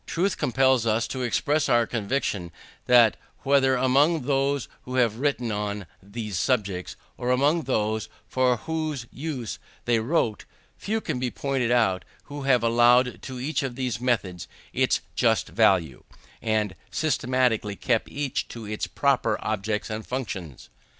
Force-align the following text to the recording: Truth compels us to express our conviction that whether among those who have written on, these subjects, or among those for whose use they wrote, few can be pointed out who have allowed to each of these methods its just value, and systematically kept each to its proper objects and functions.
Truth 0.07 0.39
compels 0.39 0.87
us 0.87 1.07
to 1.09 1.21
express 1.21 1.69
our 1.69 1.85
conviction 1.85 2.49
that 2.87 3.17
whether 3.43 3.75
among 3.75 4.23
those 4.23 4.67
who 4.81 4.95
have 4.95 5.19
written 5.19 5.51
on, 5.51 5.85
these 6.01 6.39
subjects, 6.39 6.95
or 7.17 7.29
among 7.29 7.65
those 7.65 8.09
for 8.27 8.57
whose 8.57 9.05
use 9.11 9.59
they 9.85 9.99
wrote, 9.99 10.45
few 10.75 11.01
can 11.01 11.19
be 11.19 11.29
pointed 11.29 11.69
out 11.69 12.03
who 12.23 12.41
have 12.41 12.63
allowed 12.63 13.21
to 13.21 13.39
each 13.39 13.61
of 13.61 13.75
these 13.75 14.01
methods 14.01 14.47
its 14.73 15.01
just 15.13 15.49
value, 15.49 16.03
and 16.41 16.75
systematically 16.89 17.75
kept 17.75 18.09
each 18.09 18.47
to 18.47 18.65
its 18.65 18.87
proper 18.87 19.37
objects 19.39 19.91
and 19.91 20.07
functions. 20.07 20.71